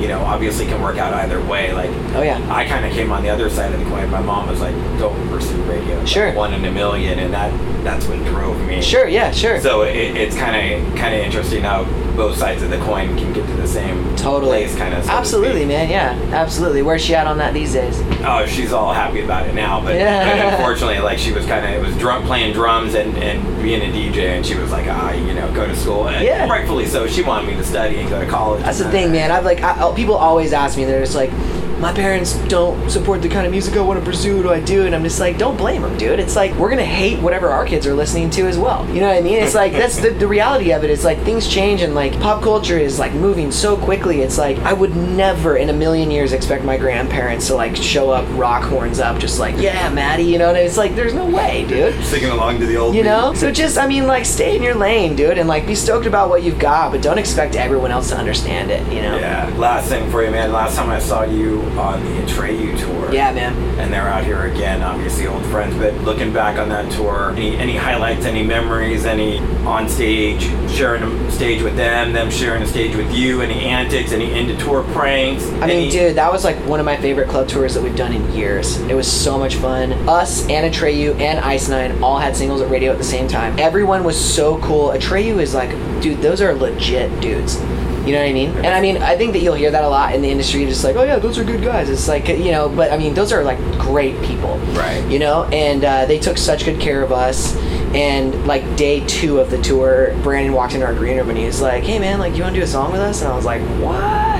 you 0.00 0.08
know 0.08 0.20
obviously 0.20 0.66
can 0.66 0.80
work 0.82 0.96
out 0.98 1.12
either 1.14 1.40
way. 1.46 1.72
Like 1.72 1.90
Oh 2.14 2.22
yeah, 2.22 2.40
I 2.52 2.64
kind 2.66 2.84
of 2.84 2.92
came 2.92 3.12
on 3.12 3.22
the 3.22 3.30
other 3.30 3.48
side 3.50 3.72
of 3.72 3.78
the 3.80 3.86
coin. 3.86 4.10
My 4.10 4.20
mom 4.20 4.48
was 4.48 4.60
like, 4.60 4.74
"Don't 4.98 5.28
pursue 5.28 5.60
radio." 5.62 6.04
Sure. 6.04 6.26
like 6.28 6.36
one 6.36 6.52
in 6.54 6.64
a 6.64 6.70
million, 6.70 7.18
and 7.18 7.32
that 7.34 7.52
that's 7.84 8.06
what 8.06 8.18
drove 8.26 8.60
me. 8.66 8.80
sure, 8.82 9.06
yeah, 9.08 9.30
sure. 9.30 9.60
So 9.60 9.82
it, 9.82 9.94
it's 10.16 10.36
kind 10.36 10.56
of 10.56 10.96
kind 10.96 11.14
of 11.14 11.20
interesting 11.20 11.62
how 11.62 11.84
both 12.16 12.36
sides 12.38 12.62
of 12.62 12.70
the 12.70 12.78
coin 12.78 13.14
can 13.18 13.30
get 13.34 13.46
to 13.46 13.52
the 13.56 13.68
same 13.68 14.16
Totally. 14.16 14.64
place, 14.64 14.74
kind 14.76 14.94
of. 14.94 15.06
absolutely, 15.06 15.66
man. 15.66 15.90
Yeah, 15.90 16.18
absolutely. 16.34 16.80
Where's 16.80 17.02
she 17.04 17.14
at 17.14 17.26
on 17.26 17.36
that 17.38 17.52
these 17.52 17.74
days? 17.74 18.00
Oh, 18.24 18.46
she's 18.46 18.72
all 18.72 18.94
happy 18.94 19.20
about 19.20 19.46
it 19.46 19.54
now, 19.54 19.82
but, 19.82 19.94
Yeah. 19.94 20.24
but 20.48 20.52
unfortunately, 20.54 20.98
like 21.00 21.18
she 21.18 21.32
was 21.32 21.44
kind 21.44 21.64
of 21.66 21.70
it 21.72 21.86
was 21.86 21.94
drum 21.98 22.24
playing 22.24 22.54
drums 22.54 22.94
and 22.94 23.16
and 23.18 23.44
being 23.62 23.82
a 23.82 23.92
DJ, 23.92 24.34
and 24.36 24.44
she 24.46 24.54
was 24.56 24.70
like, 24.72 24.86
ah, 24.88 25.12
you 25.12 25.34
know, 25.34 25.52
go 25.52 25.66
to 25.66 25.76
school. 25.76 26.08
And 26.08 26.24
Yeah. 26.24 26.48
rightfully 26.48 26.86
so. 26.86 27.06
She 27.06 27.22
wanted 27.22 27.48
me 27.48 27.54
to 27.56 27.64
study 27.64 27.98
and 27.98 28.08
go 28.08 28.18
to 28.18 28.26
college. 28.26 28.62
That's 28.62 28.78
the 28.78 28.90
thing, 28.90 29.12
man. 29.12 29.30
I've 29.30 29.44
like 29.44 29.60
I, 29.60 29.78
people 29.94 30.14
always 30.16 30.52
ask 30.52 30.76
me. 30.76 30.84
They're 30.84 31.00
just 31.00 31.14
like, 31.14 31.30
my 31.78 31.92
parents 31.92 32.34
don't 32.48 32.90
support 32.90 33.22
the 33.22 33.28
kind 33.28 33.46
of 33.46 33.52
music 33.52 33.76
I 33.76 33.80
want 33.80 33.98
to 33.98 34.04
pursue. 34.04 34.36
What 34.36 34.42
do 34.42 34.50
I 34.52 34.60
do? 34.60 34.86
And 34.86 34.94
I'm 34.94 35.02
just 35.02 35.20
like, 35.20 35.38
don't 35.38 35.56
blame 35.56 35.82
them, 35.82 35.96
dude. 35.98 36.18
It's 36.18 36.36
like 36.36 36.54
we're 36.54 36.70
gonna 36.70 36.84
hate 36.84 37.20
whatever 37.20 37.48
our 37.50 37.64
kids 37.66 37.86
are 37.86 37.94
listening 37.94 38.30
to 38.30 38.46
as 38.46 38.58
well. 38.58 38.86
You 38.88 39.00
know 39.00 39.08
what 39.08 39.18
I 39.18 39.20
mean? 39.20 39.42
It's 39.42 39.54
like 39.54 39.72
that's 39.80 39.98
the, 39.98 40.10
the 40.10 40.26
reality 40.26 40.72
of 40.72 40.84
it. 40.84 40.90
It's 40.90 41.04
like 41.04 41.18
things 41.20 41.48
change 41.48 41.82
and 41.82 41.94
like 41.94 42.18
pop 42.20 42.42
culture 42.42 42.78
is 42.78 42.98
like 42.98 43.12
moving 43.14 43.50
so 43.52 43.76
quickly. 43.76 44.22
It's 44.22 44.38
like 44.38 44.58
I 44.58 44.72
would 44.72 44.96
never 44.96 45.56
in 45.56 45.70
a 45.70 45.72
million 45.74 46.10
years 46.10 46.32
expect 46.32 46.64
my 46.64 46.76
grandparents 46.76 47.46
to 47.48 47.54
like 47.54 47.76
show 47.76 48.10
up, 48.10 48.26
rock 48.38 48.64
horns 48.64 48.98
up, 49.00 49.18
just 49.18 49.38
like 49.38 49.56
yeah, 49.58 49.88
Maddie. 49.90 50.24
You 50.24 50.38
know, 50.38 50.48
and 50.48 50.58
it's 50.58 50.76
like 50.76 50.94
there's 50.94 51.14
no 51.14 51.26
way, 51.26 51.66
dude. 51.68 52.02
Singing 52.04 52.30
along 52.30 52.58
to 52.60 52.66
the 52.66 52.76
old 52.76 52.94
You 52.94 53.02
know, 53.02 53.32
beat. 53.32 53.34
know? 53.34 53.34
So 53.34 53.52
just, 53.52 53.78
I 53.78 53.86
mean, 53.86 54.06
like, 54.06 54.24
stay 54.24 54.56
in 54.56 54.62
your 54.62 54.74
lane, 54.74 55.16
dude, 55.16 55.38
and, 55.38 55.48
like, 55.48 55.66
be 55.66 55.74
stoked 55.74 56.06
about 56.06 56.28
what 56.28 56.42
you've 56.42 56.58
got, 56.58 56.92
but 56.92 57.02
don't 57.02 57.18
expect 57.18 57.54
everyone 57.56 57.90
else 57.90 58.08
to 58.10 58.16
understand 58.16 58.70
it, 58.70 58.80
you 58.92 59.02
know? 59.02 59.18
Yeah. 59.18 59.52
Last 59.56 59.88
thing 59.88 60.10
for 60.10 60.24
you, 60.24 60.30
man. 60.30 60.52
Last 60.52 60.76
time 60.76 60.90
I 60.90 60.98
saw 60.98 61.22
you 61.24 61.60
on 61.78 62.02
the 62.04 62.10
Atreyu 62.22 62.78
tour. 62.78 63.12
Yeah, 63.12 63.32
man. 63.32 63.54
And 63.78 63.92
they're 63.92 64.08
out 64.08 64.24
here 64.24 64.46
again, 64.46 64.82
obviously 64.82 65.26
old 65.26 65.44
friends. 65.46 65.76
But 65.76 65.94
looking 66.02 66.32
back 66.32 66.58
on 66.58 66.68
that 66.70 66.90
tour, 66.92 67.32
any 67.32 67.56
any 67.56 67.76
highlights, 67.76 68.24
any 68.24 68.42
memories, 68.42 69.04
any 69.04 69.38
on 69.66 69.88
stage, 69.88 70.42
sharing 70.70 71.02
a 71.02 71.30
stage 71.30 71.62
with 71.62 71.76
them, 71.76 72.12
them 72.12 72.30
sharing 72.30 72.62
a 72.62 72.66
stage 72.66 72.96
with 72.96 73.12
you, 73.12 73.42
any 73.42 73.64
antics, 73.64 74.12
any 74.12 74.38
into 74.38 74.56
tour 74.56 74.82
pranks. 74.92 75.48
I 75.62 75.66
mean, 75.66 75.90
dude, 75.90 76.16
that 76.16 76.32
was 76.32 76.44
like 76.44 76.56
one 76.66 76.80
of 76.80 76.86
my 76.86 76.96
favorite 76.96 77.28
club 77.28 77.48
tours 77.48 77.74
that 77.74 77.82
we've 77.82 77.96
done 77.96 78.12
in 78.12 78.32
years. 78.32 78.78
It 78.82 78.94
was 78.94 79.10
so 79.10 79.38
much 79.38 79.56
fun. 79.56 79.92
Us 80.08 80.48
and 80.48 80.72
Atreyu 80.72 81.18
and 81.20 81.38
Ice 81.40 81.68
Nine 81.68 82.02
all 82.02 82.18
had 82.18 82.36
singles 82.36 82.60
at 82.60 82.70
radio 82.70 82.92
at 82.92 82.98
the 82.98 83.04
same 83.04 83.28
time. 83.28 83.58
Everyone 83.58 84.04
was 84.04 84.18
so 84.18 84.58
cool. 84.60 84.90
Atreyu 84.90 85.38
is 85.40 85.54
like, 85.54 85.70
dude, 86.00 86.20
those 86.22 86.40
are 86.40 86.54
legit 86.54 87.20
dudes. 87.20 87.60
You 88.06 88.12
know 88.12 88.20
what 88.20 88.28
I 88.28 88.32
mean? 88.32 88.50
And 88.58 88.68
I 88.68 88.80
mean, 88.80 88.98
I 88.98 89.16
think 89.16 89.32
that 89.32 89.40
you'll 89.40 89.54
hear 89.54 89.72
that 89.72 89.82
a 89.82 89.88
lot 89.88 90.14
in 90.14 90.22
the 90.22 90.30
industry, 90.30 90.64
just 90.64 90.84
like, 90.84 90.94
oh 90.94 91.02
yeah, 91.02 91.18
those 91.18 91.38
are 91.38 91.44
good 91.44 91.62
guys. 91.62 91.90
It's 91.90 92.06
like, 92.06 92.28
you 92.28 92.52
know, 92.52 92.68
but 92.68 92.92
I 92.92 92.98
mean, 92.98 93.14
those 93.14 93.32
are 93.32 93.42
like 93.42 93.58
great 93.78 94.22
people. 94.22 94.58
Right. 94.74 95.04
You 95.10 95.18
know, 95.18 95.44
and 95.46 95.84
uh, 95.84 96.06
they 96.06 96.20
took 96.20 96.38
such 96.38 96.64
good 96.64 96.80
care 96.80 97.02
of 97.02 97.10
us. 97.10 97.56
And 97.94 98.46
like 98.46 98.76
day 98.76 99.04
two 99.06 99.40
of 99.40 99.50
the 99.50 99.60
tour, 99.60 100.14
Brandon 100.22 100.52
walked 100.52 100.74
into 100.74 100.86
our 100.86 100.94
green 100.94 101.16
room 101.16 101.30
and 101.30 101.38
he 101.38 101.46
was 101.46 101.60
like, 101.62 101.82
"Hey 101.82 101.98
man, 101.98 102.18
like 102.18 102.36
you 102.36 102.42
want 102.42 102.54
to 102.54 102.60
do 102.60 102.64
a 102.64 102.68
song 102.68 102.92
with 102.92 103.00
us?" 103.00 103.22
And 103.22 103.32
I 103.32 103.34
was 103.34 103.44
like, 103.44 103.62
"What?" 103.80 104.35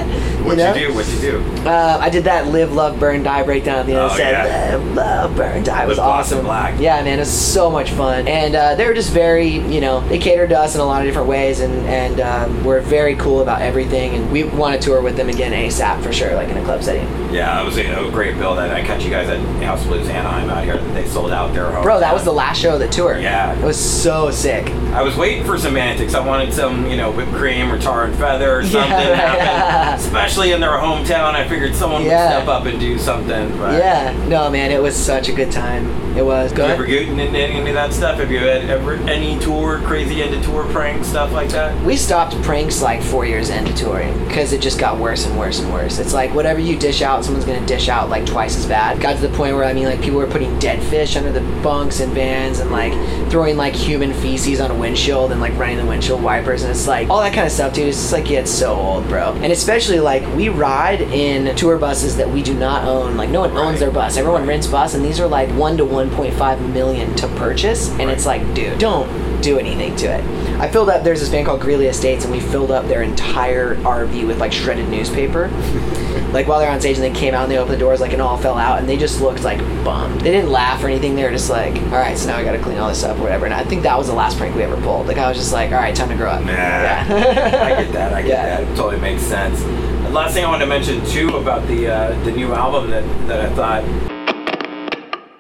What'd 0.47 0.59
know? 0.59 0.75
you 0.75 0.89
do? 0.89 0.95
What'd 0.95 1.13
you 1.13 1.21
do? 1.21 1.69
Uh, 1.69 1.99
I 2.01 2.09
did 2.11 2.25
that 2.25 2.47
live, 2.49 2.73
love, 2.73 2.99
burn, 3.01 3.23
die 3.23 3.43
breakdown 3.43 3.79
at 3.81 3.87
the 3.87 3.93
end. 3.93 4.01
Oh, 4.01 4.07
It 4.07 4.17
said, 4.17 4.33
yeah. 4.33 4.77
live, 4.77 4.95
love, 4.95 5.37
burn, 5.37 5.63
die. 5.65 5.85
It 5.85 5.89
was 5.89 5.99
Live, 5.99 6.07
awesome. 6.07 6.45
black. 6.45 6.81
Yeah, 6.81 7.03
man, 7.03 7.19
it 7.19 7.21
was 7.21 7.33
so 7.33 7.71
much 7.71 7.91
fun. 7.91 8.29
And 8.29 8.55
uh, 8.55 8.75
they 8.77 8.87
were 8.87 8.95
just 8.95 9.13
very, 9.13 9.49
you 9.49 9.81
know, 9.81 10.01
they 10.09 10.19
catered 10.19 10.51
to 10.51 10.59
us 10.59 10.75
in 10.75 10.81
a 10.81 10.85
lot 10.85 11.03
of 11.03 11.07
different 11.09 11.29
ways 11.29 11.61
and, 11.61 11.73
and 11.87 12.21
um, 12.21 12.65
were 12.65 12.81
very 12.81 13.17
cool 13.17 13.41
about 13.43 13.61
everything. 13.63 14.15
And 14.15 14.31
we 14.33 14.45
want 14.45 14.81
to 14.81 14.85
tour 14.87 15.03
with 15.03 15.17
them 15.17 15.29
again 15.29 15.53
ASAP 15.53 16.03
for 16.03 16.13
sure, 16.13 16.35
like 16.35 16.49
in 16.49 16.57
a 16.57 16.65
club 16.65 16.83
setting. 16.83 17.07
Yeah, 17.35 17.61
it 17.61 17.65
was 17.65 17.77
a, 17.77 18.07
a 18.07 18.11
great 18.11 18.37
bill 18.39 18.55
that 18.55 18.71
I 18.71 18.83
catch 18.83 19.03
you 19.05 19.11
guys 19.11 19.29
at 19.29 19.41
House 19.63 19.85
Blues 19.85 20.09
Anaheim 20.09 20.49
out 20.49 20.65
here. 20.65 20.79
They 20.95 21.07
sold 21.07 21.33
out 21.33 21.53
their 21.53 21.71
home. 21.71 21.83
Bro, 21.83 22.01
that 22.01 22.15
was 22.15 22.25
the 22.25 22.33
last 22.33 22.61
show 22.61 22.75
of 22.75 22.81
the 22.81 22.89
tour. 22.89 23.19
Yeah. 23.19 23.59
It 23.59 23.65
was 23.65 23.79
so 23.79 24.31
sick. 24.31 24.69
I 24.95 25.03
was 25.03 25.17
waiting 25.17 25.45
for 25.45 25.59
some 25.59 25.77
antics. 25.77 26.15
I 26.15 26.25
wanted 26.25 26.53
some, 26.55 26.87
you 26.89 26.97
know, 26.97 27.11
whipped 27.11 27.33
cream 27.33 27.71
or 27.71 27.79
tar 27.79 28.05
and 28.05 28.15
feather 28.17 28.59
or 28.59 28.63
something 28.65 28.91
to 28.91 28.97
right. 28.97 29.17
happen. 29.17 30.11
Especially 30.37 30.53
in 30.53 30.61
their 30.61 30.73
hometown. 30.73 31.35
I 31.35 31.49
figured 31.49 31.75
someone 31.75 32.05
Yeah. 32.05 32.37
would 32.37 32.43
step 32.45 32.49
up 32.49 32.67
and 32.67 32.79
do 32.79 32.99
something. 32.99 33.57
But 33.57 33.79
Yeah. 33.79 34.13
No, 34.29 34.51
man, 34.51 34.71
it 34.71 34.83
was 34.83 34.95
such 34.95 35.31
a 35.31 35.33
good 35.33 35.51
time. 35.51 35.89
It 36.15 36.25
was. 36.25 36.53
Go 36.53 36.67
You 36.67 36.73
ever 36.73 36.85
get 36.85 37.09
into 37.09 37.23
any 37.39 37.69
of 37.69 37.75
that 37.75 37.93
stuff? 37.93 38.19
Have 38.19 38.31
you 38.31 38.39
had 38.39 38.69
ever 38.71 38.95
any 39.07 39.39
tour, 39.39 39.81
crazy 39.85 40.23
into 40.23 40.41
tour 40.43 40.65
prank 40.65 41.05
stuff 41.05 41.31
like 41.33 41.51
that? 41.51 41.75
We 41.85 41.95
stopped 41.97 42.41
pranks 42.43 42.81
like 42.83 43.03
four 43.03 43.27
years 43.27 43.49
into 43.51 43.75
touring 43.75 44.13
because 44.27 44.53
it 44.55 44.61
just 44.63 44.79
got 44.79 44.99
worse 44.99 45.27
and 45.27 45.39
worse 45.39 45.61
and 45.61 45.71
worse. 45.73 45.99
It's 45.99 46.15
like 46.15 46.35
whatever 46.35 46.59
you 46.59 46.77
dish 46.79 47.03
out, 47.03 47.23
someone's 47.25 47.45
gonna 47.47 47.65
dish 47.67 47.89
out 47.91 48.09
like 48.09 48.25
twice 48.25 48.57
as 48.57 48.65
bad. 48.67 48.99
Got 49.01 49.17
to 49.17 49.23
the 49.29 49.35
point 49.37 49.55
where 49.57 49.65
I 49.65 49.73
mean, 49.75 49.85
like 49.87 50.01
people 50.03 50.19
were 50.19 50.27
putting 50.27 50.59
dead 50.59 50.83
fish 50.85 51.17
under 51.17 51.33
the 51.33 51.43
bunks 51.63 52.01
and 52.01 52.13
vans 52.15 52.61
and 52.61 52.71
like 52.71 52.95
throwing 53.31 53.57
like 53.59 53.75
human 53.75 54.13
feces 54.15 54.59
on 54.61 54.71
a 54.71 54.75
windshield 54.75 55.33
and 55.33 55.41
like 55.41 55.57
running 55.59 55.77
the 55.77 55.85
windshield 55.87 56.23
wipers 56.23 56.63
and 56.63 56.71
it's 56.71 56.87
like 56.87 57.11
all 57.11 57.21
that 57.21 57.35
kind 57.35 57.47
of 57.47 57.53
stuff, 57.53 57.75
dude. 57.75 57.89
It's 57.89 57.99
just 57.99 58.13
like 58.13 58.31
yeah, 58.31 58.39
it's 58.41 58.51
so 58.51 58.75
old, 58.75 59.07
bro. 59.09 59.33
And 59.43 59.53
especially 59.53 60.01
like 60.01 60.16
we 60.35 60.49
ride 60.49 61.01
in 61.01 61.55
tour 61.57 61.79
buses 61.79 62.17
that 62.17 62.29
we 62.29 62.43
do 62.43 62.55
not 62.55 62.85
own. 62.87 63.17
Like 63.17 63.31
no 63.31 63.41
one 63.41 63.57
owns 63.57 63.81
their 63.81 63.91
bus. 63.91 64.17
Everyone 64.17 64.47
rents 64.47 64.67
bus, 64.67 64.95
and 64.95 65.05
these 65.05 65.21
are 65.21 65.27
like 65.27 65.49
one 65.51 65.77
to 65.79 65.85
1.5 65.85 66.73
million 66.73 67.15
to 67.17 67.29
purchase. 67.29 67.91
And 67.91 68.11
it's 68.11 68.27
like, 68.27 68.43
dude, 68.55 68.79
don't 68.79 69.27
do 69.43 69.59
anything 69.59 69.95
to 69.97 70.07
it. 70.07 70.25
I 70.61 70.69
filled 70.69 70.89
up. 70.89 71.05
There's 71.05 71.21
this 71.21 71.29
band 71.29 71.47
called 71.47 71.61
Greeley 71.61 71.87
Estates, 71.87 72.25
and 72.25 72.33
we 72.33 72.41
filled 72.41 72.71
up 72.71 72.87
their 72.87 73.03
entire 73.03 73.77
RV 73.77 74.27
with 74.27 74.39
like 74.39 74.53
shredded 74.53 74.89
newspaper. 74.89 75.49
like 76.33 76.47
while 76.49 76.59
they're 76.59 76.71
on 76.71 76.81
stage, 76.81 76.97
and 76.99 77.05
they 77.05 77.19
came 77.19 77.35
out 77.35 77.43
and 77.45 77.53
they 77.53 77.59
opened 77.59 77.75
the 77.75 77.79
doors, 77.79 78.01
like 78.01 78.13
and 78.15 78.23
all 78.23 78.39
fell 78.39 78.57
out, 78.57 78.79
and 78.79 78.89
they 78.89 78.97
just 78.97 79.21
looked 79.21 79.43
like 79.45 79.59
bummed. 79.85 80.23
They 80.23 80.31
didn't 80.33 80.51
laugh 80.51 80.83
or 80.83 80.89
anything. 80.89 81.15
They 81.15 81.25
were 81.25 81.31
just 81.31 81.51
like, 81.51 81.75
all 81.77 81.99
right, 81.99 82.17
so 82.17 82.29
now 82.29 82.39
I 82.39 82.45
got 82.45 82.53
to 82.53 82.59
clean 82.59 82.79
all 82.79 82.89
this 82.89 83.05
up 83.05 83.19
or 83.19 83.23
whatever. 83.23 83.45
And 83.45 83.55
I 83.55 83.65
think 83.65 83.83
that 83.83 83.97
was 83.99 84.07
the 84.07 84.15
last 84.15 84.39
prank 84.39 84.57
we 84.57 84.63
ever 84.63 84.81
pulled. 84.81 85.07
Like 85.07 85.19
I 85.19 85.29
was 85.29 85.37
just 85.37 85.53
like, 85.53 85.71
all 85.73 85.79
right, 85.79 85.95
time 85.95 86.09
to 86.09 86.17
grow 86.17 86.31
up. 86.31 86.43
Nah. 86.43 86.53
Yeah. 86.53 87.07
I 87.07 87.83
get 87.85 87.93
that. 87.93 88.15
I 88.15 88.23
get 88.23 88.29
Yeah. 88.37 88.61
that. 88.61 88.63
It 88.73 88.77
totally 88.77 88.99
makes 89.01 89.23
sense. 89.23 89.61
Last 90.17 90.33
thing 90.33 90.47
I 90.47 90.49
want 90.49 90.63
to 90.63 90.67
mention 90.67 91.05
too 91.05 91.37
about 91.37 91.69
the 91.69 91.89
uh, 91.93 92.25
the 92.25 92.33
new 92.33 92.55
album 92.55 92.89
that 92.89 93.05
that 93.29 93.39
I 93.39 93.55
thought 93.55 93.85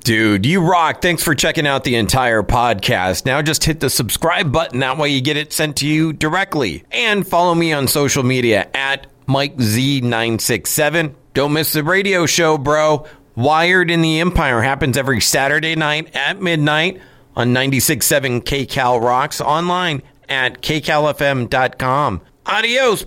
Dude, 0.04 0.44
you 0.44 0.60
rock. 0.60 1.00
Thanks 1.00 1.22
for 1.22 1.34
checking 1.34 1.66
out 1.66 1.82
the 1.84 1.96
entire 1.96 2.42
podcast. 2.42 3.24
Now 3.24 3.40
just 3.40 3.64
hit 3.64 3.80
the 3.80 3.88
subscribe 3.88 4.52
button. 4.52 4.80
That 4.80 4.98
way 4.98 5.08
you 5.08 5.22
get 5.22 5.38
it 5.38 5.54
sent 5.54 5.76
to 5.78 5.88
you 5.88 6.12
directly. 6.12 6.84
And 6.92 7.26
follow 7.26 7.54
me 7.54 7.72
on 7.72 7.88
social 7.88 8.22
media 8.22 8.68
at 8.74 9.06
MikeZ967. 9.28 11.14
Don't 11.32 11.54
miss 11.54 11.72
the 11.72 11.82
radio 11.82 12.26
show, 12.26 12.58
bro. 12.58 13.06
Wired 13.34 13.90
in 13.90 14.02
the 14.02 14.20
Empire 14.20 14.60
happens 14.60 14.98
every 14.98 15.22
Saturday 15.22 15.74
night 15.74 16.14
at 16.14 16.42
midnight 16.42 17.00
on 17.34 17.54
96.7 17.54 18.42
KCal 18.42 19.00
Rocks 19.00 19.40
online 19.40 20.02
at 20.28 20.60
kcalfm.com. 20.60 22.20
Adios. 22.44 23.06